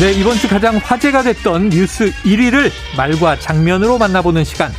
[0.00, 4.70] 네, 이번 주 가장 화제가 됐던 뉴스 1위를 말과 장면으로 만나보는 시간.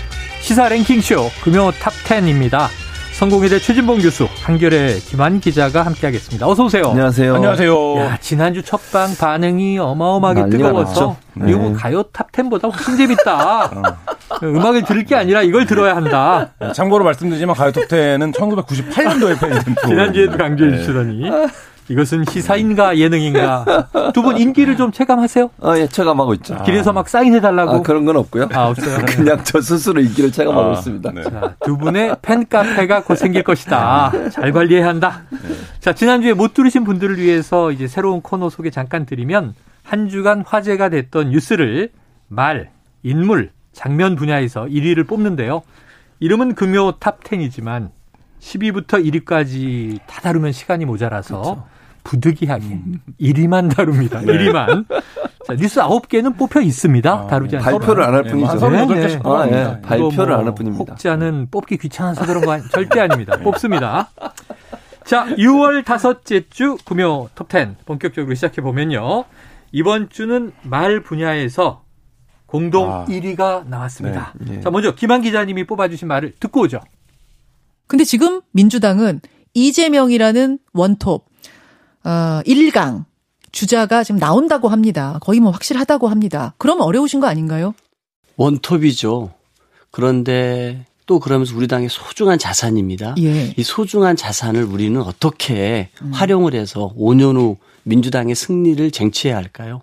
[0.41, 2.67] 시사 랭킹쇼 금요 탑10입니다.
[3.13, 6.45] 성공회대 최진봉 교수, 한겨레의 김완 기자가 함께하겠습니다.
[6.45, 6.89] 어서 오세요.
[6.89, 7.35] 안녕하세요.
[7.35, 7.97] 안녕하세요.
[7.99, 11.49] 야, 지난주 첫방 반응이 어마어마하게 뜨거워서 네.
[11.49, 13.71] 이거 뭐 가요 탑10보다 훨씬 재밌다.
[14.43, 16.49] 음악을 들을 게 아니라 이걸 들어야 한다.
[16.73, 19.87] 참고로 말씀드리지만 가요톱텐은 1998년도에 폐지된 프로.
[19.87, 20.77] 지난주에도 강조해 네.
[20.79, 21.31] 주시더니
[21.89, 25.51] 이것은 시사인가 예능인가 두 분 인기를 좀 체감하세요?
[25.61, 26.61] 아, 예, 체감하고 있죠.
[26.63, 28.49] 길에서 막 사인해 달라고 아, 그런 건 없고요.
[28.53, 28.97] 아, 없어요?
[29.05, 31.11] 그냥 저 스스로 인기를 체감하고 아, 있습니다.
[31.11, 31.23] 네.
[31.23, 34.11] 자, 두 분의 팬 카페가 곧 생길 것이다.
[34.31, 35.23] 잘 관리해야 한다.
[35.79, 40.89] 자, 지난주에 못 들으신 분들을 위해서 이제 새로운 코너 소개 잠깐 드리면 한 주간 화제가
[40.89, 41.91] 됐던 뉴스를
[42.27, 42.71] 말,
[43.03, 45.61] 인물, 장면 분야에서 1위를 뽑는데요.
[46.19, 47.89] 이름은 금요 탑10이지만
[48.39, 51.67] 10위부터 1위까지 다 다루면 시간이 모자라서
[52.05, 52.79] 부득이하게
[53.19, 54.21] 1위만 다룹니다.
[54.21, 54.85] 1위만.
[55.45, 57.27] 자, 뉴스 9개는 뽑혀 있습니다.
[57.27, 57.77] 다루지 않습니다.
[57.77, 58.69] 발표를 안할 네, 뿐이죠.
[58.69, 59.19] 네, 네.
[59.19, 59.29] 뽑아갑니다.
[59.29, 59.81] 아, 예.
[59.81, 60.91] 발표를 뭐 안할 뿐입니다.
[60.93, 63.37] 혹자는 뽑기 귀찮아서 그런 거 아니, 절대 아닙니다.
[63.37, 64.09] 뽑습니다.
[65.03, 69.25] 자, 6월 다섯째 주 금요 톱10 본격적으로 시작해 보면요.
[69.71, 71.83] 이번 주는 말 분야에서
[72.45, 73.05] 공동 아.
[73.05, 74.33] 1위가 나왔습니다.
[74.39, 74.61] 네, 예.
[74.61, 76.79] 자, 먼저 김한 기자님이 뽑아주신 말을 듣고 오죠.
[77.87, 79.21] 근데 지금 민주당은
[79.53, 81.25] 이재명이라는 원톱,
[82.05, 83.05] 어, 1강
[83.51, 85.17] 주자가 지금 나온다고 합니다.
[85.21, 86.53] 거의 뭐 확실하다고 합니다.
[86.57, 87.73] 그럼 어려우신 거 아닌가요?
[88.37, 89.33] 원톱이죠.
[89.91, 93.15] 그런데 또 그러면서 우리 당의 소중한 자산입니다.
[93.19, 93.53] 예.
[93.55, 99.81] 이 소중한 자산을 우리는 어떻게 활용을 해서 5년 후 민주당의 승리를 쟁취해야 할까요?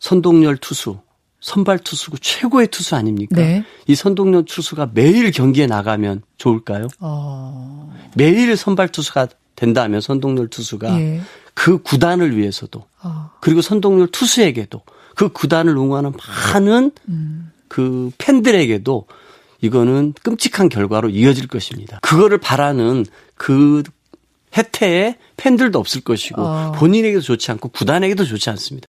[0.00, 0.98] 선동열 투수,
[1.40, 3.36] 선발 투수고 최고의 투수 아닙니까?
[3.36, 3.64] 네.
[3.86, 6.88] 이 선동열 투수가 매일 경기에 나가면 좋을까요?
[7.00, 11.20] 어, 매일 선발 투수가 된다면 선동열 투수가 예.
[11.54, 14.82] 그 구단을 위해서도 어, 그리고 선동열 투수에게도
[15.14, 16.12] 그 구단을 응원하는
[16.52, 17.52] 많은 음.
[17.68, 19.06] 그 팬들에게도
[19.60, 21.98] 이거는 끔찍한 결과로 이어질 것입니다.
[22.02, 23.06] 그거를 바라는
[23.36, 23.82] 그
[24.56, 26.72] 혜태에 팬들도 없을 것이고 어.
[26.72, 28.86] 본인에게도 좋지 않고 구단에게도 좋지 않습니다.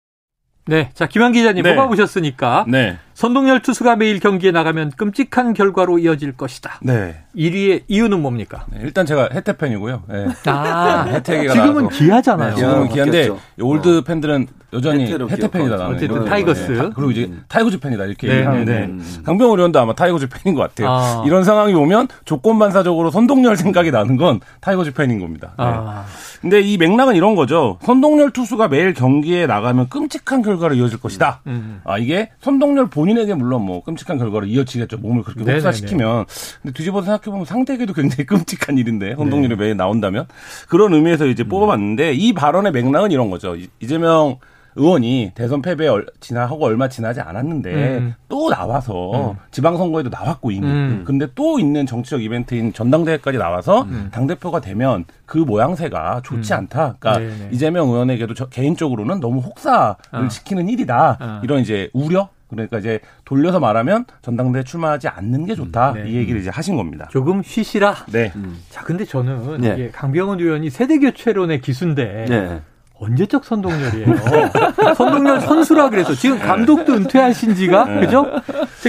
[0.67, 0.89] 네.
[0.93, 1.75] 자, 김한 기자님 네.
[1.75, 2.97] 뽑아보셨으니까 네.
[3.15, 6.79] 선동열 투수가 매일 경기에 나가면 끔찍한 결과로 이어질 것이다.
[6.83, 7.23] 네.
[7.35, 8.65] 1위의 이유는 뭡니까?
[8.71, 10.03] 네, 일단 제가 해태 팬이고요.
[10.09, 10.25] 네.
[10.47, 11.89] 아, 해태가 지금은 나와서.
[11.97, 12.49] 기아잖아요.
[12.51, 13.41] 네, 지금은 어, 기안데 바뀌었죠.
[13.61, 15.77] 올드 팬들은 여전히 해태 팬이다.
[15.77, 15.95] 나는.
[15.95, 16.25] 어쨌든.
[16.25, 16.71] 타이거스.
[16.71, 18.97] 네, 그리고 이제 타이거즈 팬이다 이렇게 네, 얘기하는데 네.
[19.23, 20.89] 강병원 의원도 아마 타이거즈 팬인 것 같아요.
[20.89, 21.23] 아.
[21.25, 25.53] 이런 상황이 오면 조건 반사적으로 선동열 생각이 나는 건 타이거즈 팬인 겁니다.
[25.57, 25.63] 네.
[25.65, 26.05] 아,
[26.41, 27.79] 근데 이 맥락은 이런 거죠.
[27.83, 31.39] 선동열 투수가 매일 경기에 나가면 끔찍한 결과로 이어질 것이다.
[31.47, 31.79] 음.
[31.85, 34.97] 아 이게 선동열 본 인에게 물론 뭐 끔찍한 결과로 이어지겠죠.
[34.97, 35.57] 몸을 그렇게 네네네.
[35.57, 36.25] 혹사시키면.
[36.61, 39.15] 근데 뒤집어서 생각해보면 상대에게도 굉장히 끔찍한 일인데 네.
[39.15, 40.27] 선동열이 매일 나온다면
[40.69, 43.55] 그런 의미에서 이제 뽑아봤는데 이 발언의 맥락은 이런 거죠.
[43.55, 44.37] 이- 이재명
[44.77, 48.13] 의원이 대선 패배 얼- 지나하고 얼마 지나지 않았는데 음.
[48.27, 51.03] 또 나와서 지방선거에도 나왔고 이미 음.
[51.07, 54.09] 근데 또 있는 정치적 이벤트인 전당대회까지 나와서 음.
[54.11, 56.97] 당 대표가 되면 그 모양새가 좋지 않다.
[56.99, 57.49] 그러니까 네네.
[57.53, 60.29] 이재명 의원에게도 저- 개인적으로는 너무 혹사를 어.
[60.29, 61.17] 시키는 일이다.
[61.21, 61.39] 어.
[61.41, 62.27] 이런 이제 우려.
[62.49, 65.93] 그러니까 이제 돌려서 말하면 전당대회 출마하지 않는 게 좋다.
[65.93, 66.09] 네.
[66.09, 67.07] 이 얘기를 이제 하신 겁니다.
[67.11, 67.95] 조금 쉬시라.
[68.11, 68.31] 네.
[68.69, 69.73] 자, 근데 저는 네.
[69.73, 72.61] 이게 강병원 의원이 세대 교체론의 기수인데 네.
[72.97, 74.05] 언제적 선동열이에요.
[74.95, 77.99] 선동열 선수라 그래서 지금 감독도 은퇴하신 지가 네.
[78.01, 78.25] 그죠?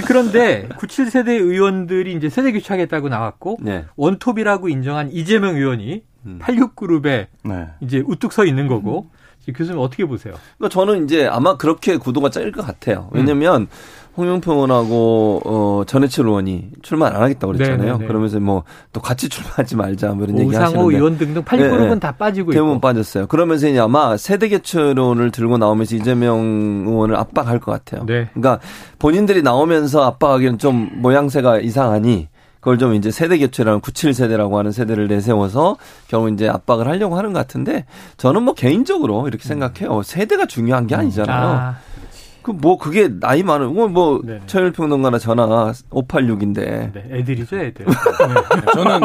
[0.05, 3.85] 그런데 97세대 의원들이 이제 세대 교체하겠다고 나왔고 네.
[3.95, 6.39] 원톱이라고 인정한 이재명 의원이 음.
[6.41, 7.67] 86그룹에 네.
[7.81, 9.16] 이제 우뚝 서 있는 거고 지금
[9.53, 10.33] 교수님 어떻게 보세요?
[10.57, 13.09] 그러니까 저는 이제 아마 그렇게 구도가 짜일 것 같아요.
[13.11, 13.67] 왜냐면
[14.17, 17.91] 홍영표 의원하고 어 전해철 의원이 출마 안 하겠다고 그랬잖아요.
[17.93, 18.07] 네네네.
[18.07, 18.63] 그러면서 뭐
[18.97, 21.99] 또 같이 출마하지 말자 뭐 이런 얘기 우상호 하시는데 의원 등등 86그룹은 네, 네.
[21.99, 22.81] 다 빠지고 대부분 있고.
[22.81, 23.27] 빠졌어요.
[23.27, 28.05] 그러면서 이제 아마 세대 개최론을 들고 나오면서 이재명 의원을 압박할 것 같아요.
[28.07, 28.27] 네.
[28.33, 28.59] 그러니까
[28.97, 32.27] 본인들이 나오면서 압박하기는 좀 모양새가 이상하니
[32.67, 35.77] 그걸 좀 이제 세대 교체라는 97세대라고 하는 세대를 내세워서
[36.09, 37.85] 결국 이제 압박을 하려고 하는 것 같은데
[38.17, 40.03] 저는 뭐 개인적으로 이렇게 생각해요.
[40.03, 41.47] 세대가 중요한 게 아니잖아요.
[41.47, 41.75] 아,
[42.47, 44.39] 그 뭐 그게 나이 많은 뭐, 뭐 네네.
[44.47, 47.85] 천일평론가나 전화 586인데 네, 애들이죠, 애들.
[48.73, 49.01] 저는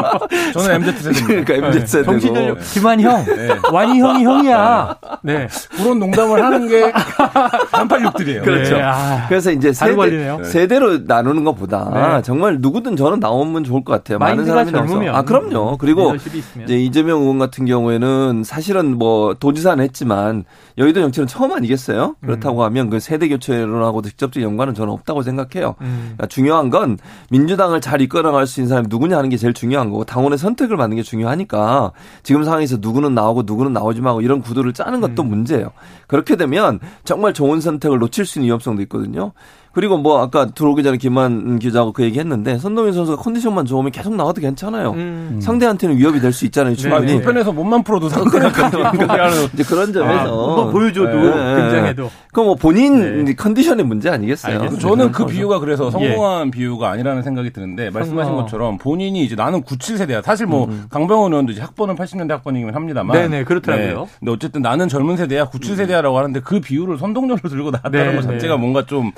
[0.53, 1.43] 저는 MZ 세대입니다.
[1.43, 3.49] 그러니까 MZ 세대고 정신연령 김한형, 네.
[3.71, 4.95] 완이 형이 형이야.
[5.23, 5.47] 네.
[5.75, 8.43] 그런 농담을 하는 게 386들이에요.
[8.43, 8.77] 그렇죠.
[8.77, 10.43] 네, 아, 그래서 이제 잘 세대.
[10.45, 12.21] 세대로 나누는 것보다 네.
[12.23, 14.19] 정말 누구든 저는 나오면 좋을 것 같아요.
[14.19, 15.01] 많은 사람이 나와서.
[15.09, 15.77] 아 그럼요.
[15.77, 16.15] 그리고.
[16.63, 20.45] 이제 이재명 의원 같은 경우에는 사실은 뭐 도지사는 했지만
[20.77, 22.15] 여의도 정치는 처음 아니겠어요?
[22.21, 25.75] 그렇다고 하면 그 세대 교체론하고도 직접적인 연관은 저는 없다고 생각해요.
[25.81, 26.13] 음.
[26.15, 26.97] 그러니까 중요한 건
[27.29, 30.97] 민주당을 잘 이끌어나갈 수 있는 사람이 누구냐 하는 게 제일 중요한 거고 당원의 선택을 받는
[30.97, 31.91] 게 중요하니까
[32.23, 35.29] 지금 상황에서 누구는 나오고 누구는 나오지 말고 이런 구도를 짜는 것도 음.
[35.29, 35.71] 문제예요.
[36.07, 39.33] 그렇게 되면 정말 좋은 선택을 놓칠 수 있는 위험성도 있거든요.
[39.73, 44.15] 그리고 뭐 아까 들어오기 전에 김한 기자하고 그 얘기 했는데 손동현 선수가 컨디션만 좋으면 계속
[44.15, 44.91] 나와도 괜찮아요.
[44.91, 45.39] 음.
[45.41, 46.73] 상대한테는 위협이 될 수 있잖아요.
[46.73, 47.13] 아, 충분히.
[47.13, 48.53] 불편해서 몸만 풀어도 상관없는
[49.53, 51.55] 이제 그런 점에서 아, 한번 보여줘도 예, 예.
[51.55, 52.09] 등장해도.
[52.31, 53.33] 그럼 뭐 본인 네.
[53.35, 54.55] 컨디션의 문제 아니겠어요?
[54.61, 54.87] 알겠습니다.
[54.87, 55.25] 저는 그.
[55.25, 58.33] 비유가 그래서 성공한 비유가 아니라는 생각이 드는데 말씀하신.
[58.35, 60.23] 것처럼 본인이 이제 나는 97세대야.
[60.23, 63.15] 사실 뭐 강병원 의원도 이제 학번은 80년대 학번이긴 합니다만.
[63.17, 64.07] 네네, 그렇더라고요.
[64.19, 68.55] 근데 어쨌든 나는 젊은 세대야, 97세대야라고 하는데 그 비유를 선동열로 들고 나왔다는 네, 것 자체가
[68.55, 68.59] 네.
[68.59, 69.11] 뭔가 좀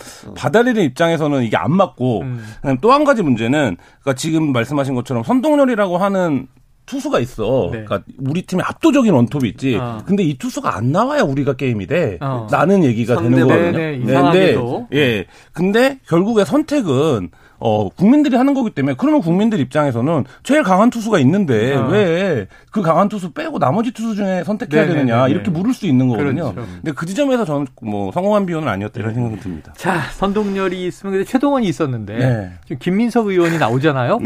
[0.46, 2.78] 받아들이는 입장에서는 이게 안 맞고 음.
[2.82, 6.48] 또한 가지 문제는 그러니까 지금 말씀하신 것처럼 선동열이라고 하는
[6.86, 7.70] 투수가 있어.
[7.72, 7.84] 네.
[7.84, 9.76] 그러니까 우리 팀에 압도적인 원톱이 있지.
[9.76, 10.04] 어.
[10.06, 12.20] 근데 이 투수가 안 나와야 우리가 게임이 돼.
[12.22, 12.48] 어.
[12.52, 13.40] 라는 얘기가 되는.
[13.40, 13.72] 거거든요.
[13.72, 14.88] 네네, 이상하게도.
[14.90, 15.26] 근데, 예.
[15.52, 21.76] 근데 결국에 선택은 어 국민들이 하는 거기 때문에 그러면 국민들 입장에서는 제일 강한 투수가 있는데
[21.76, 21.88] 어.
[21.88, 25.06] 왜그 강한 투수 빼고 나머지 투수 중에 선택해야 네네네네.
[25.06, 26.54] 되느냐 이렇게 물을 수 있는 거거든요.
[26.54, 26.72] 그렇죠.
[26.82, 29.74] 근데 그 지점에서 저는 뭐 성공한 비유는 아니었다 이런 생각이 듭니다.
[29.78, 32.52] 자, 선동열이 있으면 근데 최동원이 있었는데 네.
[32.64, 34.20] 지금 김민석 의원이 나오잖아요.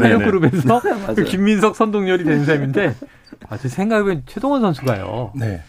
[1.14, 2.94] 그 김민석 선동열이 된 셈인데
[3.48, 5.32] 아, 제 생각엔 최동원 선수가요.
[5.34, 5.62] 네.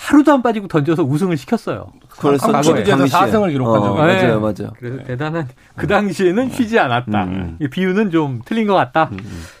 [0.00, 1.86] 하루도 안 빠지고 던져서 우승을 시켰어요.
[2.08, 2.52] 그랬었죠.
[2.52, 2.62] 과거에.
[2.62, 3.18] 시리즈에서 당시에.
[3.20, 4.40] 4승을 기록한 어, 적이 맞아요, 네.
[4.40, 4.72] 맞아요.
[4.78, 7.24] 그래서 대단한 그 당시에는 쉬지 않았다.
[7.24, 7.56] 음.
[7.60, 9.10] 이 비유는 좀 틀린 것 같다.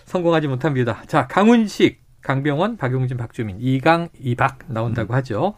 [0.06, 1.02] 성공하지 못한 비유다.
[1.06, 5.54] 자, 강훈식, 강병원, 박용진, 박주민, 이강, 이박 나온다고 하죠.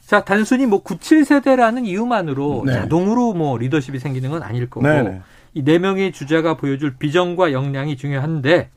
[0.00, 2.72] 자, 단순히 뭐 97세대라는 이유만으로 네.
[2.72, 5.20] 자동으로 뭐 리더십이 생기는 건 아닐 거고 네네.
[5.54, 8.70] 이네 명의 주자가 보여줄 비전과 역량이 중요한데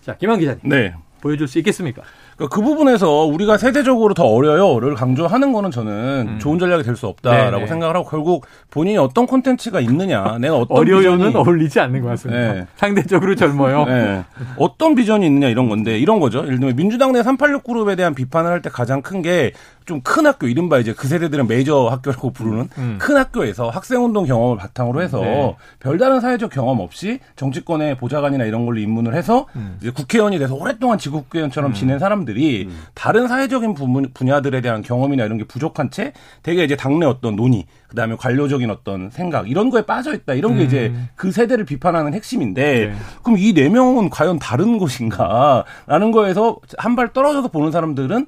[0.00, 0.94] 자, 김한 기자님 네.
[1.20, 2.02] 보여줄 수 있겠습니까?
[2.36, 7.48] 그러니까 그 부분에서 우리가 세대적으로 더 어려요를 강조하는 거는 저는 좋은 전략이 될 수 없다라고
[7.48, 7.52] 음.
[7.58, 7.66] 네네.
[7.66, 12.52] 생각을 하고 결국 본인이 어떤 콘텐츠가 있느냐, 내가 어떤 어려요는 비전이 어울리지 않는 것 같습니다.
[12.52, 12.66] 네.
[12.76, 13.84] 상대적으로 젊어요.
[13.84, 14.24] 네.
[14.58, 16.44] 어떤 비전이 있느냐 이런 건데 이런 거죠.
[16.46, 19.52] 예를 들면 민주당 내 386 그룹에 대한 비판을 할 때 가장 큰 게
[19.86, 22.96] 좀 큰 학교 이른바 이제 그 세대들은 메이저 학교라고 부르는 음.
[22.98, 25.54] 큰 학교에서 학생운동 경험을 바탕으로 해서 네.
[25.78, 29.76] 별다른 사회적 경험 없이 정치권의 보좌관이나 이런 걸로 입문을 해서 음.
[29.82, 35.38] 이제 국회의원이 돼서 오랫동안 지국국회의원처럼 지낸 사람 들이 다른 사회적인 부분, 분야들에 대한 경험이나 이런
[35.38, 36.12] 게 부족한 채
[36.42, 40.56] 되게 이제 당내 어떤 논의 그 다음에 관료적인 어떤 생각 이런 거에 빠져 있다 이런
[40.56, 42.90] 게 이제 그 세대를 비판하는 핵심인데 음.
[42.90, 42.94] 네.
[43.22, 48.26] 그럼 이 네 명은 과연 다른 것인가 라는 거에서 한 발 떨어져서 보는 사람들은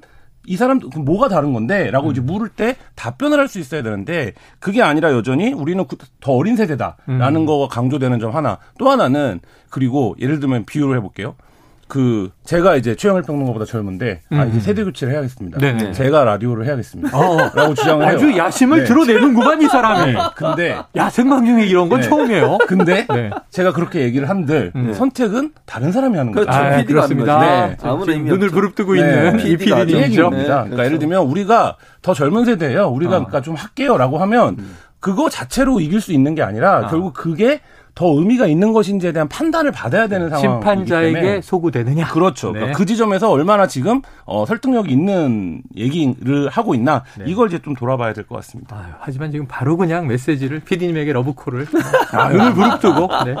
[0.49, 2.11] 이 사람 그 뭐가 다른 건데라고 음.
[2.11, 6.55] 이제 물을 때 답변을 할 수 있어야 되는데 그게 아니라 여전히 우리는 그- 더 어린
[6.55, 7.45] 세대다라는 음.
[7.45, 11.35] 거가 강조되는 점 하나 또 하나는 그리고 예를 들면 비유를 해볼게요.
[11.87, 15.57] 그 제가 이제 최영일 평론가보다 젊은데 아 이제 세대 교체를 해야겠습니다.
[15.57, 15.61] 음.
[15.61, 15.91] 네네.
[15.93, 17.17] 제가 라디오를 해야겠습니다.
[17.17, 17.37] 어.
[17.55, 18.15] 라고 주장을 해요.
[18.15, 18.83] 아주 야심을 네.
[18.85, 20.11] 드러내는구만 이 사람이.
[20.13, 20.19] 네.
[20.35, 22.07] 근데 야생방 중에 이런 건 네.
[22.09, 22.57] 처음이에요.
[22.67, 23.29] 근데 네.
[23.49, 24.93] 제가 그렇게 얘기를 한들 음.
[24.93, 26.45] 선택은 다른 사람이 하는 거죠.
[26.45, 26.59] 그렇죠.
[26.59, 27.39] 아, 그렇습니다.
[27.39, 27.77] 네.
[27.81, 28.49] 아무런 지금 의미 눈을.
[28.49, 28.99] 부릅뜨고 네.
[28.99, 29.97] 있는 이 PD가 이 PD님이죠.
[30.03, 30.29] 얘기입니다.
[30.29, 30.83] 네, 그러니까 그렇죠.
[30.85, 32.87] 예를 들면 우리가 더 젊은 세대예요.
[32.87, 33.19] 우리가 어.
[33.19, 34.57] 그러니까 좀 할게요라고 하면
[34.99, 36.87] 그거 자체로 이길 수 있는 게 아니라 아.
[36.87, 37.61] 결국 그게
[37.97, 42.05] 더 의미가 있는 것인지에 대한 판단을 받아야 되는 상황이기 때문에 심판자에게 소구되느냐.
[42.09, 42.49] 그렇죠.
[42.51, 42.59] 네.
[42.59, 47.25] 그러니까 그 지점에서 얼마나 지금 어, 설득력 있는 얘기를 하고 있나 네.
[47.27, 48.75] 이걸 이제 좀 돌아봐야 될 것 같습니다.
[48.75, 51.65] 아유, 하지만 지금 바로 그냥 메시지를 PD님에게 러브콜을
[52.31, 53.35] 눈을 부릅뜨고 네.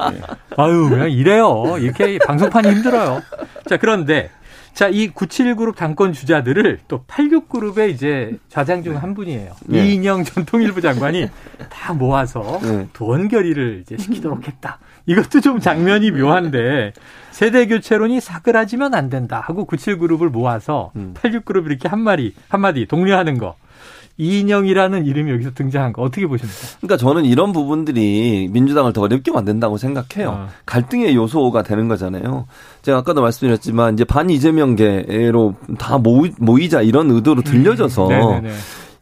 [0.57, 3.21] 아유 그냥 이래요 이렇게 방송판이 힘들어요
[3.69, 4.31] 자 그런데
[4.77, 9.87] 자 이 97그룹 당권 주자들을 또 86그룹의 이제 좌장 중 한 분이에요 네.
[9.87, 11.27] 이인영 전 통일부 장관이
[11.69, 12.87] 다 모아서 네.
[12.93, 16.93] 도원 결의를 이제 시키도록 했다 이것도 좀 장면이 묘한데
[17.31, 21.15] 세대 교체론이 사그라지면 안 된다 하고 97그룹을 모아서 음.
[21.15, 23.55] 86그룹 이렇게 한 마리 한마디 독려하는 거
[24.17, 26.57] 이인영이라는 이름이 여기서 등장한 거 어떻게 보십니까?
[26.81, 30.29] 그러니까 저는 이런 부분들이 민주당을 더 어렵게 만든다고 생각해요.
[30.29, 30.47] 어.
[30.65, 32.45] 갈등의 요소가 되는 거잖아요.
[32.81, 38.09] 제가 아까도 말씀드렸지만 이제 반 이재명계로 다 모이, 모이자 이런 의도로 들려져서
[38.39, 38.49] 음.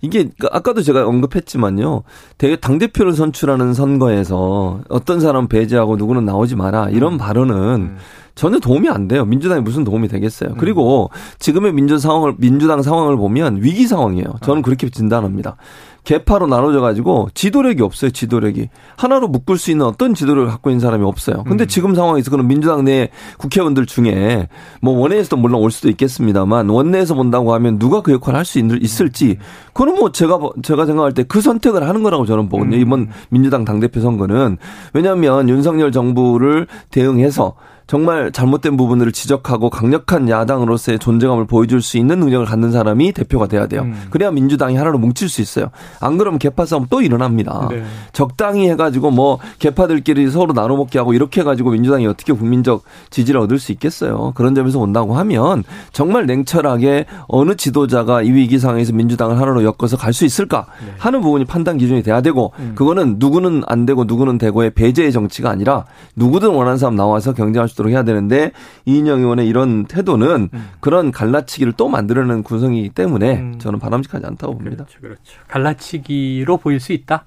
[0.01, 2.03] 이게 그 아까도 제가 언급했지만요.
[2.38, 7.98] 대- 당대표를 선출하는 선거에서 어떤 사람 배제하고 누구는 나오지 마라 이런 발언은 음.
[8.35, 9.25] 전혀 도움이 안 돼요.
[9.25, 10.55] 민주당이 무슨 도움이 되겠어요.
[10.57, 14.25] 그리고 지금의 민주 상황을 민주당 상황을 보면 위기 상황이에요.
[14.43, 15.55] 저는 그렇게 진단합니다.
[16.03, 18.11] 개파로 나눠져 가지고 지도력이 없어요.
[18.11, 21.43] 지도력이 하나로 묶을 수 있는 어떤 지도력을 갖고 있는 사람이 없어요.
[21.45, 24.47] 근데 지금 상황에서 그런 민주당 내 국회의원들 중에
[24.81, 29.37] 뭐 원내에서도 물론 올 수도 있겠습니다만 원내에서 본다고 하면 누가 그 역할을 할 수 있을지
[29.73, 32.77] 그거는 뭐 제가 제가 생각할 때 그 선택을 하는 거라고 저는 보거든요.
[32.77, 34.57] 이번 민주당 당 대표 선거는
[34.93, 37.55] 왜냐하면 윤석열 정부를 대응해서
[37.87, 43.67] 정말 잘못된 부분들을 지적하고 강력한 야당으로서의 존재감을 보여줄 수 있는 능력을 갖는 사람이 대표가 돼야
[43.67, 43.87] 돼요.
[44.09, 45.69] 그래야 민주당이 하나로 뭉칠 수 있어요.
[45.99, 47.67] 안 그러면 개파 싸움 또 일어납니다.
[47.69, 47.83] 네.
[48.11, 53.71] 적당히 해가지고 뭐 개파들끼리 서로 나눠먹게 하고 이렇게 해가지고 민주당이 어떻게 국민적 지지를 얻을 수
[53.71, 54.31] 있겠어요.
[54.35, 55.63] 그런 점에서 본다고 하면
[55.93, 60.65] 정말 냉철하게 어느 지도자가 이 위기 상황에서 민주당을 하나로 엮어서 갈 수 있을까
[60.97, 65.83] 하는 부분이 판단 기준이 돼야 되고 그거는 누구는 안 되고 누구는 되고의 배제의 정치가 아니라
[66.15, 68.51] 누구든 원하는 사람 나와서 경쟁할 수 있도록 해야 되는데
[68.86, 73.60] 이인영 의원의 이런 태도는 그런 갈라치기를 또 만들어내는 구성이기 때문에 음.
[73.60, 74.86] 저는 바람직하지 않다고 봅니다.
[74.86, 75.39] 그렇죠, 그렇죠.
[75.48, 77.25] 갈라치기로 보일 수 있다.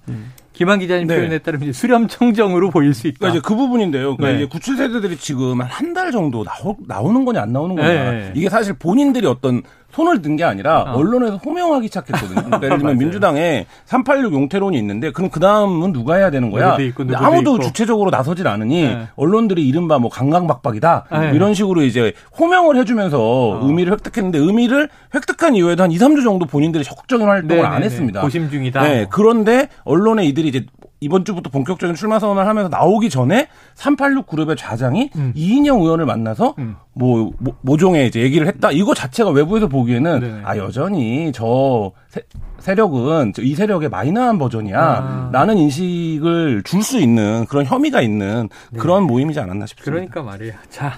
[0.53, 1.17] 김한 기자님 네.
[1.17, 3.19] 표현에 따르면 수렴청정으로 보일 수 있다.
[3.21, 4.17] 그러니까 이제 그 부분인데요.
[4.17, 4.45] 그러니까 네.
[4.45, 7.89] 이제 97 세대들이 지금 한 한 달 정도 나오, 나오는 거냐 안 나오는 거냐.
[7.89, 8.33] 네.
[8.35, 10.93] 이게 사실 본인들이 어떤 손을 든 게 아니라 어.
[10.99, 12.35] 언론에서 호명하기 시작했거든요.
[12.35, 12.79] 그러니까 예를.
[12.79, 16.77] 들면 민주당에 386 용태론이 있는데 그럼 그 다음은 누가 해야 되는 거야?
[16.79, 17.65] 있고, 아무도 있고.
[17.65, 19.09] 주체적으로 나서질 않으니 네.
[19.17, 21.19] 언론들이 이른바 뭐 강강박박이다 네.
[21.19, 23.61] 뭐 이런 식으로 이제 호명을 해주면서 어.
[23.67, 27.87] 의미를 획득했는데 의미를 획득한 이후에도 한 2, 3주 정도 본인들이 적극적인 활동을 안 네네네.
[27.87, 28.21] 했습니다.
[28.21, 28.83] 고심 중이다.
[28.83, 30.67] 네, 그런데 언론에 이들이 이제
[31.01, 35.33] 이번 주부터 본격적인 출마 선언을 하면서 나오기 전에 386 그룹의 좌장이 음.
[35.35, 36.77] 이인영 의원을 만나서 음.
[36.93, 38.73] 뭐, 모- 모종의 이제 얘기를 했다.
[38.73, 40.41] 이거 자체가 외부에서 보기에는 네네.
[40.45, 42.23] 아 여전히 저 세,
[42.59, 44.79] 세력은 저이 세력의 마이너한 버전이야.
[44.81, 45.31] 아.
[45.33, 49.91] 라는 인식을 줄 수 있는 그런 혐의가 있는 그런 모임이지 않았나 싶습니다.
[50.01, 50.07] 네.
[50.09, 50.55] 그러니까 말이에요.
[50.71, 50.95] 자,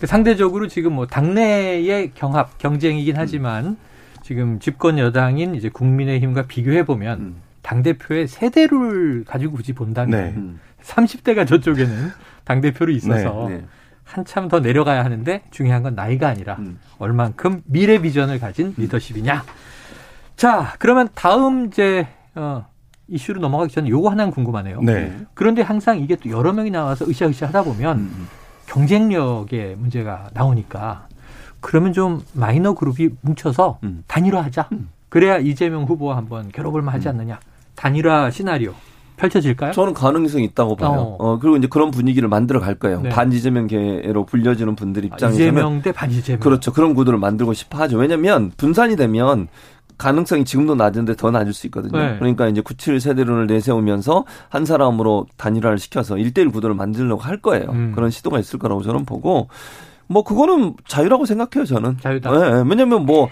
[0.00, 3.76] 그 상대적으로 지금 뭐 당내의 경합 경쟁이긴 하지만
[4.22, 7.34] 지금 집권 여당인 이제 국민의힘과 비교해 보면
[7.68, 10.32] 당 대표의 세대를 가지고 굳이 본다면 네.
[10.34, 10.58] 음.
[10.80, 12.12] 30대가 저쪽에는
[12.44, 13.64] 당 대표로 있어서 네, 네.
[14.04, 16.78] 한참 더 내려가야 하는데 중요한 건 나이가 아니라 음.
[16.96, 19.44] 얼만큼 미래 비전을 가진 리더십이냐.
[20.36, 22.64] 자, 그러면 다음 이제 어,
[23.06, 24.80] 이슈로 넘어가기 전에 요거 하나 궁금하네요.
[24.80, 25.14] 네.
[25.34, 28.28] 그런데 항상 이게 또 여러 명이 나와서 으쌰으쌰 하다 보면 음.
[28.64, 31.06] 경쟁력의 문제가 나오니까
[31.60, 34.04] 그러면 좀 마이너 그룹이 뭉쳐서 음.
[34.06, 34.70] 단일화하자.
[35.10, 37.38] 그래야 이재명 후보와 한번 겨뤄볼 만 하지 않느냐.
[37.78, 38.72] 단일화 시나리오
[39.16, 39.72] 펼쳐질까요?
[39.72, 40.90] 저는 가능성이 있다고 봐요.
[40.90, 41.16] 어.
[41.18, 41.38] 어.
[41.38, 43.00] 그리고 이제 그런 분위기를 만들어 갈 거예요.
[43.00, 43.08] 네.
[43.08, 46.40] 반이재명계로 불려지는 분들 아, 입장에서는 이재명 대 반이재명.
[46.40, 46.72] 그렇죠.
[46.72, 47.96] 그런 구도를 만들고 싶어 하죠.
[47.98, 49.48] 왜냐면 분산이 되면
[49.96, 51.98] 가능성이 지금도 낮은데 더 낮을 수 있거든요.
[51.98, 52.16] 네.
[52.18, 57.70] 그러니까 이제 97 세대론을 내세우면서 한 사람으로 단일화를 시켜서 1대1 구도를 만들려고 할 거예요.
[57.70, 57.92] 음.
[57.94, 59.48] 그런 시도가 있을 거라고 저는 보고
[60.06, 61.98] 뭐 그거는 자유라고 생각해요, 저는.
[62.00, 62.30] 자유다.
[62.30, 62.64] 네, 네.
[62.68, 63.28] 왜냐면 뭐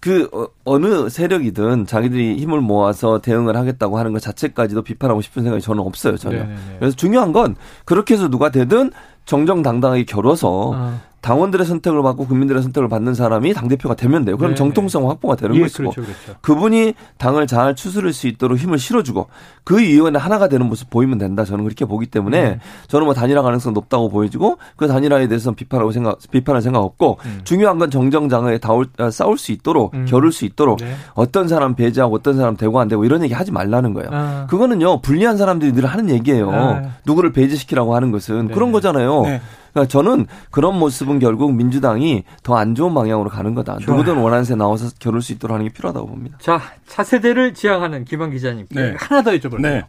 [0.00, 0.30] 그
[0.64, 6.16] 어느 세력이든 자기들이 힘을 모아서 대응을 하겠다고 하는 것 자체까지도 비판하고 싶은 생각이 저는 없어요,
[6.16, 6.38] 전혀.
[6.38, 6.76] 네네네.
[6.78, 7.54] 그래서 중요한 건
[7.84, 8.90] 그렇게 해서 누가 되든
[9.26, 11.00] 정정당당하게 겨뤄서 어.
[11.20, 14.36] 당원들의 선택을 받고 국민들의 선택을 받는 사람이 당대표가 되면 돼요.
[14.36, 14.56] 그럼 네.
[14.56, 16.38] 정통성 확보가 되는 예, 것이고 그렇죠, 그렇죠.
[16.40, 19.28] 그분이 당을 잘 추스를 수 있도록 힘을 실어주고
[19.64, 21.44] 그 이후에는 하나가 되는 모습 보이면 된다.
[21.44, 22.58] 저는 그렇게 보기 때문에 네.
[22.88, 27.40] 저는 뭐 단일화 가능성 높다고 보여지고 그 단일화에 대해서는 비판하고 생각 비판할 생각 없고 음.
[27.44, 30.06] 중요한 건 정정장에 다울, 아, 싸울 수 있도록 음.
[30.08, 30.94] 겨룰 수 있도록 네.
[31.14, 34.08] 어떤 사람 배제하고 어떤 사람 대고 안 되고 이런 얘기 하지 말라는 거예요.
[34.10, 34.46] 아.
[34.48, 36.50] 그거는요 불리한 사람들이 늘 하는 얘기예요.
[36.50, 36.82] 아.
[37.04, 38.54] 누구를 배제시키라고 하는 것은 네.
[38.54, 39.24] 그런 거잖아요.
[39.70, 39.86] 네.
[39.86, 43.78] 그러니까 저는 그런 모습은 결국 민주당이 더 안 좋은 방향으로 가는 거다.
[43.78, 43.98] 좋아요.
[43.98, 46.36] 누구든 원하는 새 나와서 겨룰 수 있도록 하는 게 필요하다고 봅니다.
[46.40, 48.94] 자, 차세대를 지향하는 김한 기자님께 네.
[48.98, 49.62] 하나 더 여쭤볼게요.
[49.62, 49.84] 네.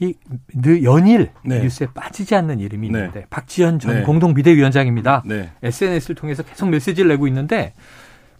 [0.00, 1.60] 이늘 연일 네.
[1.62, 2.98] 뉴스에 빠지지 않는 이름이 네.
[2.98, 4.02] 있는데 박지현 전 네.
[4.02, 5.22] 공동 비대위원장입니다.
[5.24, 5.50] 네.
[5.62, 7.72] SNS를 통해서 계속 메시지를 내고 있는데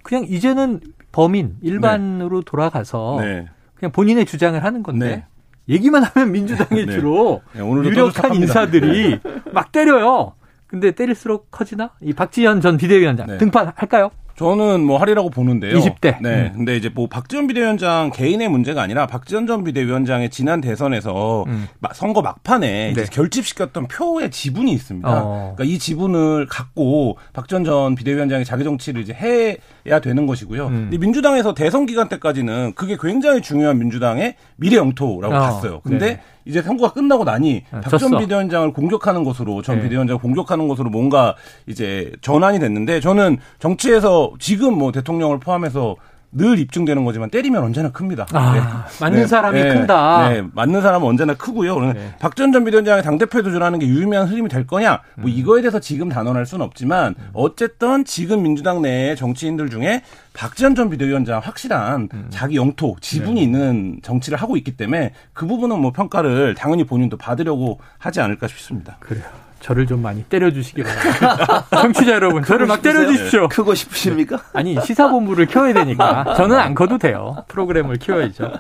[0.03, 0.81] 그냥 이제는
[1.13, 3.47] 범인 일반으로 돌아가서 네.
[3.77, 5.25] 그냥 본인의 주장을 하는 건데 네.
[5.73, 6.93] 얘기만 하면 민주당에 네.
[6.93, 8.35] 주로 네, 유력한.
[8.35, 9.19] 인사들이
[9.53, 10.35] 막 때려요.
[10.67, 11.91] 근데 때릴수록 커지나?
[12.01, 13.39] 이 박지현 전 비대위원장 네.
[13.39, 14.11] 등판할까요?
[14.43, 15.79] 저는 뭐 하리라고 보는데요.
[15.79, 16.17] 20대.
[16.21, 16.51] 네.
[16.51, 16.53] 음.
[16.57, 21.69] 근데 이제 뭐 박지원 비대위원장 개인의 문제가 아니라 박지원 전 비대위원장의 지난 대선에서 음.
[21.79, 23.05] 마- 선거 막판에 네.
[23.05, 25.09] 결집시켰던 표의 지분이 있습니다.
[25.09, 25.55] 어.
[25.55, 30.67] 그러니까 이 지분을 갖고 박지원 전 비대위원장이 자기 정치를 이제 해야 되는 것이고요.
[30.67, 30.73] 음.
[30.91, 35.39] 근데 민주당에서 대선 기간 때까지는 그게 굉장히 중요한 민주당의 미래 영토라고 어.
[35.39, 35.81] 봤어요.
[35.83, 36.21] 근데 네네.
[36.45, 38.19] 이제 선거가 끝나고 나니 아, 박전 졌어.
[38.19, 39.83] 비대위원장을 공격하는 것으로 전 네.
[39.83, 45.97] 비대위원장을 공격하는 것으로 뭔가 이제 전환이 됐는데 저는 정치에서 지금 뭐 대통령을 포함해서
[46.35, 48.27] 늘 입증되는 거지만 때리면 언제나 큽니다.
[48.33, 50.31] 아, 맞는 사람이 큰다.
[50.31, 51.77] 네, 맞는 사람은 언제나 크고요.
[51.77, 52.15] 오늘 네.
[52.19, 55.01] 박지원 전 비대위원장의 당대표에 도전하는 게 유의미한 흐름이 될 거냐?
[55.17, 55.29] 뭐 음.
[55.29, 61.41] 이거에 대해서 지금 단언할 수는 없지만 어쨌든 지금 민주당 내 정치인들 중에 박지원 전 비대위원장
[61.41, 62.27] 확실한 음.
[62.31, 63.43] 자기 영토, 지분이 네.
[63.43, 68.97] 있는 정치를 하고 있기 때문에 그 부분은 뭐 평가를 당연히 본인도 받으려고 하지 않을까 싶습니다.
[69.01, 69.25] 그래요.
[69.63, 71.67] 저를 좀 많이 때려주시기 바랍니다.
[71.71, 73.49] 청취자 여러분, 저를 막 때려주십시오.
[73.49, 74.43] 크고 싶으십니까?
[74.53, 77.45] 아니 시사본부를 키워야 되니까 저는 안 커도 돼요.
[77.49, 78.53] 프로그램을 키워야죠.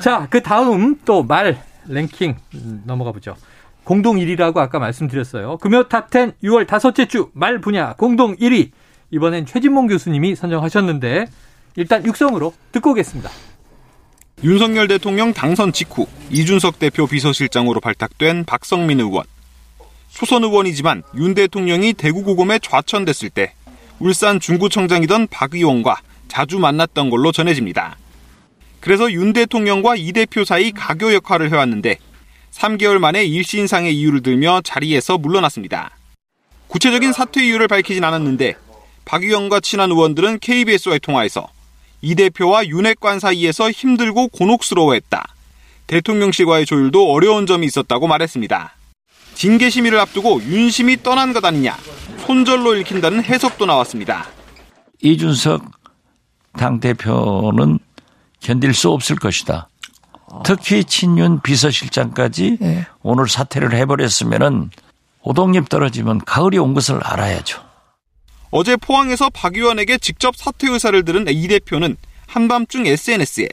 [0.00, 3.36] 자, 그 다음 또 말 랭킹 음, 넘어가 보죠.
[3.84, 5.56] 공동 1위라고 아까 말씀드렸어요.
[5.58, 8.70] 금요 탑10 6월 다섯째 주 말 분야 공동 1위.
[9.12, 11.26] 이번엔 최진봉 교수님이 선정하셨는데
[11.76, 13.30] 일단 육성으로 듣고 오겠습니다.
[14.42, 19.24] 윤석열 대통령 당선 직후 이준석 대표 비서실장으로 발탁된 박성민 의원.
[20.12, 23.54] 초선 의원이지만 윤 대통령이 대구 고검에 좌천됐을 때
[23.98, 27.96] 울산 중구청장이던 박 의원과 자주 만났던 걸로 전해집니다.
[28.80, 31.98] 그래서 윤 대통령과 이 대표 사이 가교 역할을 해왔는데
[32.52, 35.96] 3개월 만에 일신상의 이유를 들며 자리에서 물러났습니다.
[36.68, 38.54] 구체적인 사퇴 이유를 밝히진 않았는데
[39.04, 41.48] 박 의원과 친한 의원들은 KBS와의 통화에서
[42.02, 45.26] 이 대표와 윤핵관 사이에서 힘들고 곤혹스러워했다.
[45.86, 48.74] 대통령실과의 조율도 어려운 점이 있었다고 말했습니다.
[49.40, 51.74] 징계 심의를 앞두고 윤심이 떠난 것 아니냐.
[52.26, 54.26] 손절로 읽힌다는 해석도 나왔습니다.
[55.00, 55.64] 이준석
[56.58, 57.78] 당대표는
[58.40, 59.70] 견딜 수 없을 것이다.
[60.44, 62.86] 특히 친윤 비서실장까지 예.
[63.00, 64.68] 오늘 사퇴를 해버렸으면은
[65.22, 67.62] 오동잎 떨어지면 가을이 온 것을 알아야죠.
[68.50, 73.48] 어제 포항에서 박 의원에게 직접 사퇴 의사를 들은 이 대표는 한밤중 SNS에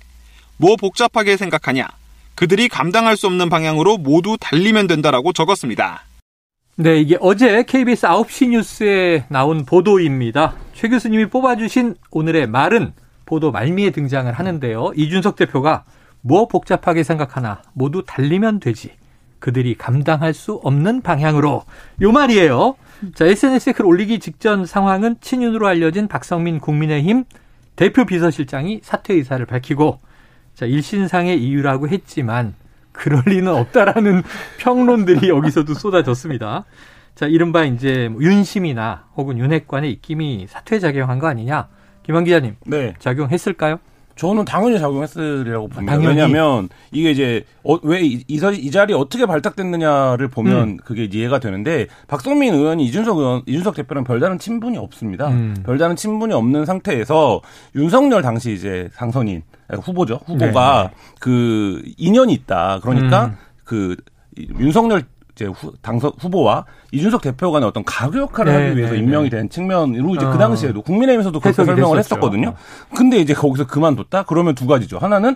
[0.57, 1.87] 뭐 복잡하게 생각하냐.
[2.37, 6.03] 그들이 감당할 수 없는 방향으로 모두 달리면 된다라고 적었습니다.
[6.75, 10.53] 네, 이게 어제 KBS 9시 뉴스에 나온 보도입니다.
[10.73, 12.93] 최 교수님이 뽑아주신 오늘의 말은
[13.25, 14.91] 보도 말미에 등장을 하는데요.
[14.95, 15.83] 이준석 대표가
[16.21, 18.91] 뭐 복잡하게 생각하나 모두 달리면 되지.
[19.39, 21.63] 그들이 감당할 수 없는 방향으로.
[22.01, 22.75] 요 말이에요.
[23.15, 27.23] 자, SNS에 글 올리기 직전 상황은 친윤으로 알려진 박성민 국민의힘
[27.75, 29.97] 대표 비서실장이 사퇴 의사를 밝히고
[30.57, 32.55] 자, 일신상의 이유라고 했지만
[32.91, 34.23] 그럴 리는 없다라는
[34.57, 36.65] 평론들이 여기서도 쏟아졌습니다.
[37.13, 41.67] 자, 이른바 이제 뭐 윤심이나 혹은 윤핵관의 입김이 사퇴 작용한 거 아니냐?
[42.01, 42.95] 김한 기자님, 네.
[42.97, 43.77] 작용했을까요?
[44.15, 45.93] 저는 당연히 작용했으리라고 봅니다.
[45.93, 46.07] 당연히.
[46.15, 50.77] 왜냐하면 이게 이제 어, 왜이 이, 자- 이 자리에 어떻게 발탁됐느냐를 보면 음.
[50.83, 55.27] 그게 이해가 되는데 박성민 의원이 이준석 의원, 이준석 대표랑 별다른 친분이 없습니다.
[55.27, 55.55] 음.
[55.63, 57.41] 별다른 친분이 없는 상태에서
[57.75, 59.43] 윤석열 당시 이제 당선인
[59.75, 60.19] 후보죠.
[60.25, 62.79] 후보가 그 인연이 있다.
[62.81, 63.31] 그러니까 네.
[63.33, 63.37] 음.
[63.63, 63.95] 그
[64.37, 65.03] 이- 윤석열
[65.35, 69.29] 이제 후, 당선 후보와 이준석 대표 간의 어떤 가교 역할을 네, 하기 위해서 네, 임명이
[69.29, 70.31] 된 측면으로 이제 어.
[70.31, 72.15] 그 당시에도 국민의힘에서도 그렇게 설명을 됐었죠.
[72.15, 72.55] 했었거든요.
[72.95, 74.23] 근데 이제 거기서 그만뒀다?
[74.23, 74.97] 그러면 두 가지죠.
[74.97, 75.35] 하나는 이-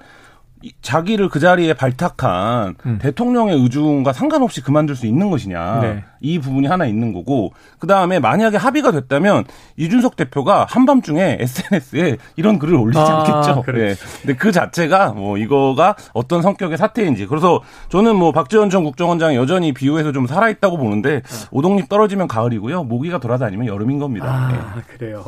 [0.81, 2.99] 자기를 그 자리에 발탁한 음.
[3.01, 5.79] 대통령의 의중과 상관없이 그만둘 수 있는 것이냐.
[5.81, 6.03] 네.
[6.19, 9.45] 이 부분이 하나 있는 거고, 그 다음에 만약에 합의가 됐다면
[9.77, 13.63] 이준석 대표가 한밤중에 SNS에 이런 글을 올리지 아, 않겠죠.
[13.63, 13.99] 그렇지.
[13.99, 14.07] 네.
[14.21, 17.25] 근데 그 자체가 뭐 이거가 어떤 성격의 사태인지.
[17.25, 22.83] 그래서 저는 뭐 박지원 전 국정원장이 여전히 비유해서 좀 살아있다고 보는데 오동잎 떨어지면 가을이고요.
[22.83, 24.49] 모기가 돌아다니면 여름인 겁니다.
[24.51, 24.57] 네.
[24.57, 25.25] 아, 그래요.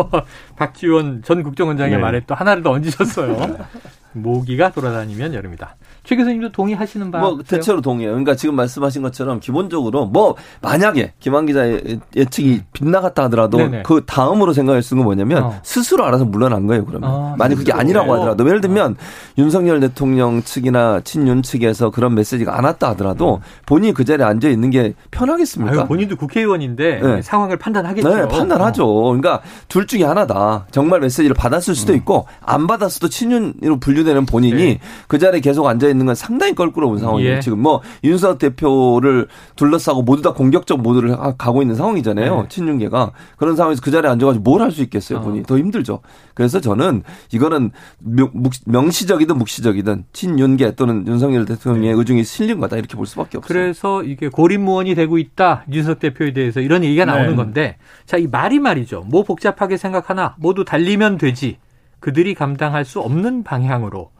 [0.56, 1.98] 박지원 전 국정원장의 네.
[1.98, 3.36] 말에 또 하나를 더 얹으셨어요.
[4.22, 5.76] 모기가 돌아다니면 여름이다.
[6.04, 7.38] 최 교수님도 동의하시는 바 뭐?
[7.46, 8.12] 대체로 동의해요.
[8.12, 13.82] 그러니까 지금 말씀하신 것처럼 기본적으로 뭐 만약에 김한 기자의 예측이 빗나갔다 하더라도 네네.
[13.82, 15.60] 그 다음으로 생각할 수 있는 건 뭐냐면 어.
[15.62, 16.84] 스스로 알아서 물러난 거예요.
[16.84, 17.72] 그러면 아, 만약 그게.
[17.72, 18.12] 아니라고 네.
[18.12, 18.96] 하더라도 예를 들면
[19.36, 24.70] 윤석열 대통령 측이나 친윤 측에서 그런 메시지가 안 왔다 하더라도 본인이 그 자리에 앉아 있는
[24.70, 25.72] 게 편하겠습니까?
[25.72, 27.22] 아유, 본인도 국회의원인데 네.
[27.22, 28.14] 상황을 판단하겠죠.
[28.14, 28.86] 네, 판단하죠.
[28.86, 30.66] 그러니까 둘 중에 하나다.
[30.70, 34.58] 정말 메시지를 받았을 수도 있고 안 받았어도 친윤으로 분류 되는 본인이 음.
[34.68, 34.80] 네.
[35.08, 37.36] 그 자리에 계속 앉아 있는 건 상당히 껄끄러운 상황이에요.
[37.36, 37.40] 예.
[37.40, 42.42] 지금 뭐 윤석 대표를 둘러싸고 모두 다 공격적 모드를 하- 가고 있는 상황이잖아요.
[42.42, 42.48] 네.
[42.48, 45.18] 친윤계가 그런 상황에서 그 자리에 앉아가지고 뭘 할 수 있겠어요.
[45.18, 45.20] 어.
[45.20, 46.00] 본인이 더 힘들죠.
[46.34, 52.96] 그래서 저는 이거는 명- 묵- 명시적이든 묵시적이든 친윤계 또는 윤석열 대통령의 의중이 실린 거다 이렇게
[52.96, 53.46] 볼 수밖에 없어요.
[53.48, 53.60] 네.
[53.60, 55.64] 그래서 이게 고립무원이 되고 있다.
[55.72, 57.36] 윤석 대표에 대해서 이런 얘기가 나오는 네.
[57.36, 59.04] 건데 자, 이 말이 말이죠.
[59.08, 61.58] 뭐 복잡하게 생각하나 모두 달리면 되지.
[62.06, 64.12] 그들이 감당할 수 없는 방향으로.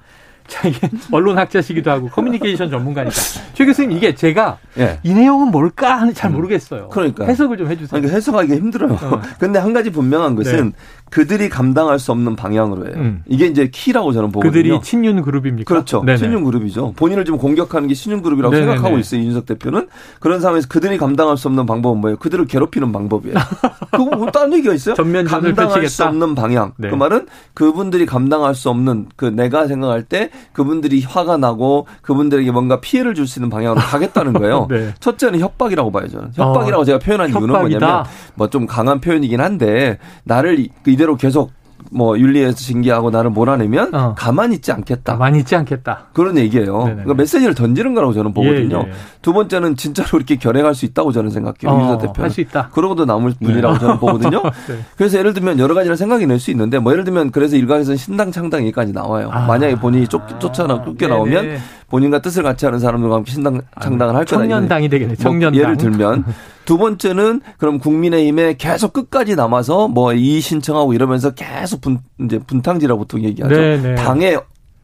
[0.47, 3.15] 자, 이게 언론학자시기도 하고 커뮤니케이션 전문가니까.
[3.55, 4.99] 최 교수님, 이게 제가 예.
[5.03, 6.89] 이 내용은 뭘까 하는 잘 모르겠어요.
[6.89, 7.29] 그러니까요.
[7.29, 7.89] 해석을 좀 해주세요.
[7.89, 8.93] 그러니까 해석하기 힘들어요.
[8.93, 9.21] 어.
[9.39, 10.73] 근데 한 가지 분명한 것은 네.
[11.11, 12.95] 그들이 감당할 수 없는 방향으로 해요.
[12.97, 13.23] 음.
[13.27, 14.51] 이게 이제 키라고 저는 보거든요.
[14.51, 15.73] 그들이 친윤 그룹입니까?
[15.73, 16.03] 그렇죠.
[16.05, 16.19] 네네.
[16.19, 16.95] 신윤 그룹이죠.
[16.97, 18.73] 본인을 지금 공격하는 게 신윤 그룹이라고 네네네.
[18.73, 19.21] 생각하고 있어요.
[19.21, 19.89] 이준석 대표는
[20.21, 22.17] 그런 상황에서 그들이 감당할 수 없는 방법은 뭐예요?
[22.19, 23.37] 그들을 괴롭히는 방법이에요.
[23.93, 24.95] 그거 뭐 다른 얘기가 있어요?
[24.97, 26.09] 전면전을 감당할 수 펼치겠다.
[26.11, 26.73] 없는 방향.
[26.77, 26.91] 네.
[26.91, 32.81] 그 말은 그분들이 감당할 수 없는 그 내가 생각할 때 그분들이 화가 나고 그분들에게 뭔가
[32.81, 34.67] 피해를 줄 수 있는 방향으로 가겠다는 거예요.
[34.71, 34.93] 네.
[35.01, 35.91] 첫째는 협박이라고.
[36.09, 37.79] 저는 협박이라고 어, 제가 표현한 이유는 협박이다.
[37.87, 41.51] 뭐냐면 뭐 좀 강한 표현이긴 한데 나를 이- 이대로 계속
[41.91, 44.15] 뭐 윤리에서 징계하고 나를 몰아내면 어.
[44.17, 45.13] 가만히 있지 않겠다.
[45.13, 46.07] 가만히 있지 않겠다.
[46.13, 46.79] 그런 얘기예요.
[46.79, 46.95] 네네네.
[47.03, 48.83] 그러니까 메시지를 던지는 거라고 저는 보거든요.
[48.87, 48.93] 예, 예.
[49.23, 51.71] 두 번째는 진짜로 이렇게 결행할 수 있다고 저는 생각해요.
[51.77, 52.21] 어, 윤석 대표는.
[52.23, 52.69] 할수 있다.
[52.73, 54.43] 그러고도 남을 분이라고 저는 보거든요.
[54.69, 54.79] 네.
[54.97, 58.31] 그래서 예를 들면 여러 가지를 생각이 낼 수 있는데 뭐 예를 들면 그래서 일각에서는 신당
[58.31, 59.31] 창당 얘기까지 나와요.
[59.33, 59.47] 아.
[59.47, 61.59] 만약에 본인이 쫓, 쫓아나 쫓겨 나오면 네네.
[61.89, 64.39] 본인과 뜻을 같이 하는 사람들과 함께 신당 창당을 할 거다.
[64.43, 65.15] 청년당이 되겠네.
[65.15, 65.61] 뭐 청년당.
[65.61, 66.25] 예를 들면
[66.67, 72.97] 두 번째는 그럼 국민의힘에 계속 끝까지 남아서 뭐 이의 신청하고 이러면서 계속 분 이제 분탕지라
[72.97, 73.55] 보통 얘기하죠.
[73.55, 73.95] 네네.
[73.95, 74.37] 당에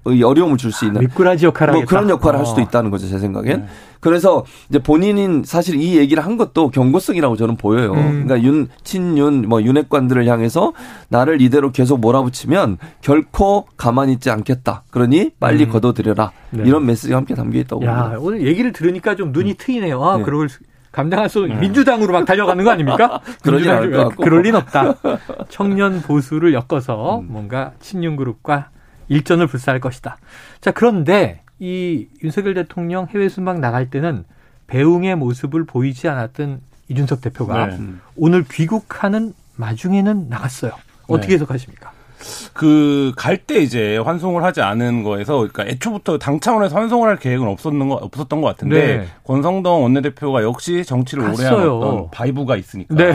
[0.05, 1.85] 어려움을 줄 수 있는 미꾸라지 역할을 뭐.
[1.85, 2.49] 그런 역할을 할 어.
[2.49, 3.67] 수도 있다는 거죠 제 생각엔.
[4.01, 7.93] 그래서 이제 본인은 사실 이 얘기를 한 것도 경고성이라고 저는 보여요.
[7.93, 8.25] 음.
[8.27, 10.73] 그러니까 윤 친윤 뭐 윤핵관들을 향해서
[11.09, 14.83] 나를 이대로 계속 몰아붙이면 결코 가만히 있지 않겠다.
[14.91, 15.71] 그러니 빨리 음.
[15.71, 16.33] 걷어들여라.
[16.51, 16.63] 네.
[16.67, 18.21] 이런 메시지가 함께 담겨 있다고 야, 봅니다.
[18.21, 20.03] 오늘 얘기를 들으니까 좀 눈이 트이네요.
[20.05, 20.25] 아, 네.
[20.25, 20.49] 그걸
[20.93, 23.21] 감당할 수 민주당으로 막 달려가는 거 아닙니까?
[23.45, 24.23] 민주당- 같고.
[24.23, 24.95] 그럴 리는 없다.
[25.49, 27.27] 청년 보수를 엮어서 음.
[27.31, 28.69] 뭔가 친윤 그룹과
[29.09, 30.19] 일전을 불사할 것이다.
[30.61, 34.25] 자, 그런데 이 윤석열 대통령 해외 순방 나갈 때는
[34.67, 37.79] 배웅의 모습을 보이지 않았던 이준석 대표가 네.
[38.17, 40.73] 오늘 귀국하는 마중에는 나갔어요.
[41.09, 41.35] 어떻게 네.
[41.35, 41.93] 해석하십니까?
[42.53, 47.47] 그 갈 때 이제 환송을 하지 않은 거에서 그러니까 애초부터 당 차원에서 환송을 할 계획은
[47.49, 49.07] 없었는 거 없었던 것 같은데 네.
[49.25, 51.79] 권성동 원내대표가 역시 정치를 오래 한 것 같아요.
[51.79, 53.13] 어떤 vibe가 있으니까 네.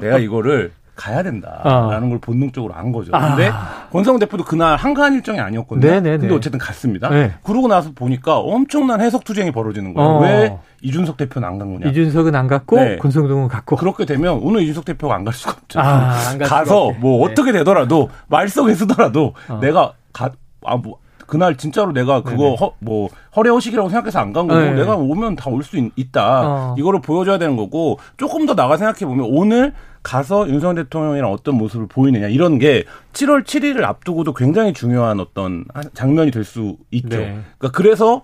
[0.00, 2.08] 내가 이거를 가야 된다라는 아.
[2.08, 3.12] 걸 본능적으로 안 거죠.
[3.14, 3.28] 아.
[3.36, 3.50] 근데
[3.92, 5.88] 권성동 대표도 그날 한가한 일정이 아니었거든요.
[5.88, 6.18] 네네네.
[6.18, 7.08] 근데 어쨌든 갔습니다.
[7.08, 7.32] 네.
[7.44, 10.10] 그러고 나서 보니까 엄청난 해석 투쟁이 벌어지는 거예요.
[10.10, 10.20] 어.
[10.20, 11.90] 왜 이준석 대표는 안 간 거냐?
[11.90, 12.96] 이준석은 안 갔고 네.
[12.98, 13.76] 권성동은 갔고.
[13.76, 15.78] 그렇게 되면 오늘 이준석 대표가 안 갈 수가 없죠.
[15.80, 16.90] 아, 가서.
[16.98, 17.32] 뭐 네.
[17.32, 19.58] 어떻게 되더라도 말썽에 쓰더라도 어.
[19.60, 20.30] 내가 가,
[20.64, 22.56] 아, 뭐, 그날 진짜로 내가 그거 네네.
[22.56, 24.72] 허, 뭐 허례허식이라고 생각해서 안 간 거고 네.
[24.72, 26.42] 내가 오면 다 올 수 있다.
[26.44, 26.74] 어.
[26.78, 31.86] 이거를 보여줘야 되는 거고 조금 더 나가 생각해 보면 오늘 가서 윤석열 대통령이랑 어떤 모습을
[31.86, 37.08] 보이느냐 이런 게 7월 7일을 앞두고도 굉장히 중요한 어떤 한 장면이 될 수 있죠.
[37.18, 37.38] 네.
[37.58, 38.22] 그러니까 그래서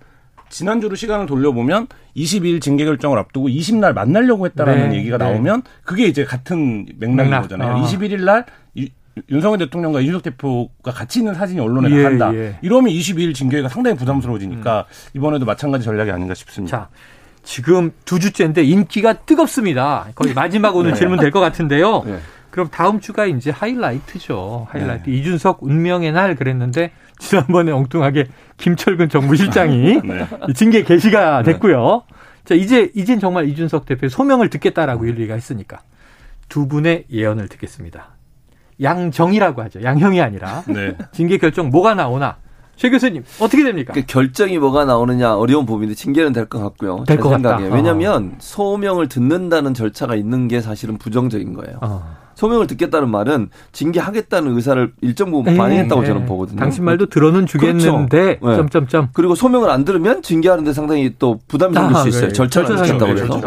[0.48, 5.24] 지난주로 시간을 돌려보면 22일 징계 결정을 앞두고 20날 만나려고 했다라는 네, 얘기가 네.
[5.24, 7.42] 나오면 그게 이제 같은 맥락인 맥락.
[7.42, 7.76] 거잖아요.
[7.76, 7.82] 아.
[7.82, 8.46] 21일 날
[8.78, 8.86] 유-
[9.30, 12.34] 윤석열 대통령과 이준석 대표가 같이 있는 사진이 언론에 예, 나간다.
[12.34, 12.58] 예.
[12.62, 16.76] 이러면 22일 징계가 상당히 부담스러워지니까 이번에도 마찬가지 전략이 아닌가 싶습니다.
[16.76, 16.88] 자,
[17.42, 20.08] 지금 두 주째인데 인기가 뜨겁습니다.
[20.14, 22.02] 거의 마지막 오늘 질문 될 것 같은데요.
[22.04, 22.18] 네.
[22.50, 24.68] 그럼 다음 주가 이제 하이라이트죠.
[24.70, 25.10] 하이라이트.
[25.10, 28.26] 이준석 운명의 날 그랬는데 지난번에 엉뚱하게
[28.58, 30.26] 김철근 정무실장이 네.
[30.48, 32.04] 이 징계 개시가 됐고요.
[32.44, 35.80] 자, 이제 이젠 정말 이준석 대표의 소명을 듣겠다라고 윤리가 했으니까
[36.48, 38.13] 두 분의 예언을 듣겠습니다.
[38.82, 39.82] 양정이라고 하죠.
[39.82, 40.96] 양형이 아니라 네.
[41.12, 42.36] 징계 결정 뭐가 나오나
[42.76, 43.92] 최 교수님 어떻게 됩니까?
[43.92, 47.04] 그 결정이 뭐가 나오느냐 어려운 부분인데 징계는 될 것 같고요.
[47.06, 47.56] 될것 제 같다.
[47.58, 47.68] 생각에.
[47.70, 47.74] 어.
[47.74, 51.78] 왜냐하면 소명을 듣는다는 절차가 있는 게 사실은 부정적인 거예요.
[51.82, 52.16] 어.
[52.34, 56.06] 소명을 듣겠다는 말은 징계하겠다는 의사를 일정 부분 네, 반영했다고 네.
[56.06, 56.58] 저는 보거든요.
[56.58, 58.48] 당신 말도 들어는 주겠는데 그렇죠.
[58.48, 58.56] 네.
[58.56, 59.08] 점점점.
[59.12, 62.20] 그리고 소명을 안 들으면 징계하는데 상당히 또 부담이 생길 아, 수 있어요.
[62.22, 62.32] 그래요.
[62.32, 63.14] 절차를 지켰다고.
[63.14, 63.40] 그래서.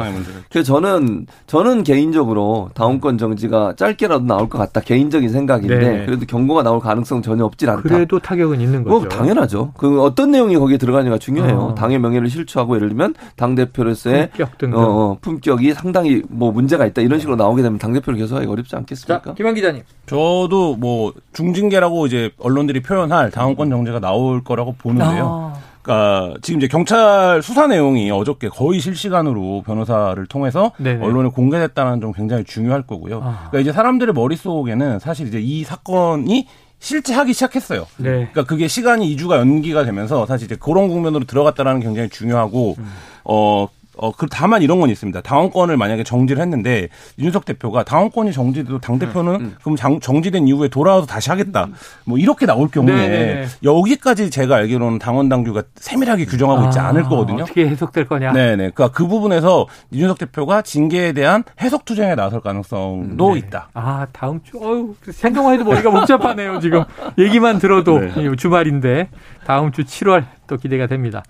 [0.49, 4.81] 그래서 저는 저는 개인적으로 다운권 정지가 짧게라도 나올 것 같다.
[4.81, 6.05] 개인적인 생각인데 네.
[6.05, 7.81] 그래도 경고가 나올 가능성 은 전혀 없질 않다.
[7.81, 8.99] 그래도 타격은 있는 거죠.
[8.99, 9.73] 뭐 당연하죠.
[9.77, 11.57] 그 어떤 내용이 거기에 들어가느냐가 중요해요.
[11.57, 11.75] 어.
[11.75, 14.79] 당의 명예를 실추하고 예를 들면 당 대표로서의 품격 등등.
[14.79, 18.76] 어, 어, 품격이 상당히 뭐 문제가 있다 이런 식으로 나오게 되면 당 대표를 계속하기 어렵지
[18.76, 19.33] 자, 않겠습니까?
[19.33, 19.83] 김한 기자님.
[20.05, 25.53] 저도 뭐 중징계라고 이제 언론들이 표현할 당원권 정지가 나올 거라고 보는데요.
[25.53, 31.05] 아, 그러니까 지금 이제 경찰 수사 내용이 어저께 거의 실시간으로 변호사를 통해서 네네.
[31.05, 33.17] 언론에 공개됐다는 점 굉장히 중요할 거고요.
[33.23, 33.47] 아.
[33.49, 36.47] 그러니까 이제 사람들의 머릿속에는 사실 이제 이 사건이
[36.79, 37.87] 실제 하기 시작했어요.
[37.97, 38.09] 네.
[38.11, 42.91] 그러니까 그게 시간이 2주가 연기가 되면서 사실 이제 그런 국면으로 들어갔다라는 게 굉장히 중요하고 음.
[43.23, 45.21] 어 어, 그, 다만 이런 건 있습니다.
[45.21, 50.67] 당원권을 만약에 정지를 했는데, 윤석 대표가 당원권이 정지돼도 당 대표는 음, 그럼 장, 정지된 이후에
[50.67, 51.67] 돌아와서 다시 하겠다.
[52.05, 53.47] 뭐 이렇게 나올 경우에, 네네.
[53.63, 57.43] 여기까지 제가 알기로는 당원 당규가 세밀하게 규정하고 있지 아, 않을 거거든요.
[57.43, 58.31] 어떻게 해석될 거냐?
[58.33, 58.69] 네 네.
[58.71, 63.39] 그러니까 그 부분에서 이준석 대표가 징계에 대한 해석 투쟁에 나설 가능성도 네.
[63.39, 63.69] 있다.
[63.73, 66.83] 아, 다음 주, 어유 생각만 해도 머리가 복잡하네요, 지금.
[67.17, 67.99] 얘기만 들어도.
[67.99, 68.11] 네.
[68.17, 69.09] 이 주말인데,
[69.45, 71.23] 다음 주 7월 또 기대가 됩니다.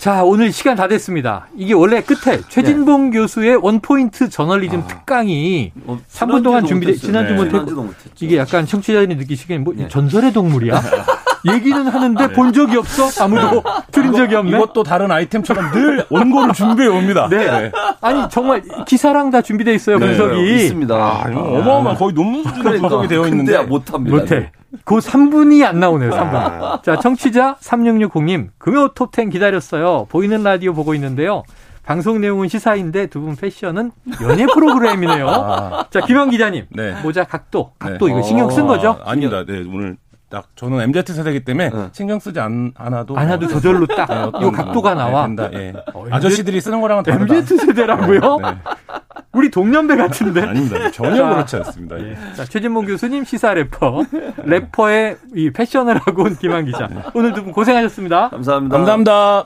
[0.00, 1.48] 자, 오늘 시간 다 됐습니다.
[1.54, 6.94] 이게 원래 끝에 최진봉 교수의 원포인트 저널리즘 특강이 어, 3분 동안 준비돼.
[6.94, 7.44] 지난주 네.
[7.44, 7.90] 못했고.
[8.18, 9.88] 이게 약간 청취자들이 느끼시기엔 뭐 네.
[9.88, 10.80] 전설의 동물이야?
[11.52, 13.22] 얘기는 하는데 본 적이 없어?
[13.22, 14.56] 아무도 들은 적이 없네?
[14.56, 17.28] 이것도 다른 아이템처럼 늘 원고를 준비해 옵니다.
[17.30, 17.70] 네.
[18.00, 20.54] 아니, 정말 기사랑 다 준비되어 있어요, 네, 분석이.
[20.64, 20.94] 있습니다.
[20.94, 22.88] 아, 이거 어마어마한 거의 논문 수준으로 그러니까.
[22.88, 24.16] 분석이 되어 있는데 못합니다.
[24.16, 24.50] 못해.
[24.84, 26.82] 그 3분이 안 나오네요, 3분.
[26.82, 30.06] 자, 청취자 3660님, 금요 톱10 기다렸어요.
[30.08, 31.42] 보이는 라디오 보고 있는데요.
[31.84, 33.90] 방송 내용은 시사인데 두 분 패션은
[34.22, 35.28] 연예 프로그램이네요.
[35.28, 35.86] 아.
[35.90, 36.66] 자, 김현 기자님.
[36.70, 36.94] 네.
[37.02, 37.72] 모자 각도.
[37.78, 38.12] 각도 네.
[38.12, 39.00] 이거 신경 쓴 거죠?
[39.04, 39.44] 아, 아닙니다.
[39.44, 39.96] 네, 오늘
[40.30, 41.88] 딱 저는 MZ 세대이기 때문에 네.
[41.92, 45.26] 신경 쓰지 않, 않아도 안 해도 저절로 딱, 네, 이 어떤- 각도가 나와.
[45.26, 45.50] 네, 된다.
[45.52, 45.72] 예.
[45.92, 47.34] 어, 아저씨들이 쓰는 거랑은 다르다.
[47.34, 48.20] MZ 세대라고요?
[48.38, 48.48] 네.
[49.32, 50.42] 우리 동년배 같은데?
[50.42, 50.90] 아닙니다.
[50.92, 51.28] 전혀 자.
[51.30, 51.98] 그렇지 않습니다.
[52.00, 52.16] 예.
[52.34, 54.04] 자, 최진봉 교수님 시사 래퍼.
[54.44, 56.88] 래퍼의 이 패션을 하고 온 김한 기자.
[57.14, 58.30] 오늘 두 분 고생하셨습니다.
[58.30, 58.76] 감사합니다.
[58.76, 59.44] 감사합니다.